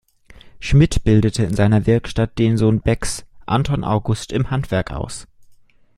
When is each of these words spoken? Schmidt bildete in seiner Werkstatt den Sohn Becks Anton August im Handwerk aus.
Schmidt 0.59 1.03
bildete 1.03 1.43
in 1.43 1.53
seiner 1.55 1.85
Werkstatt 1.85 2.39
den 2.39 2.57
Sohn 2.57 2.81
Becks 2.81 3.23
Anton 3.45 3.83
August 3.83 4.31
im 4.31 4.49
Handwerk 4.49 4.89
aus. 4.89 5.27